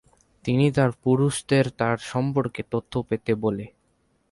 [0.45, 3.65] তিনি তার পুরুষদের তার সম্পর্কে তথ্য পেতে বলে।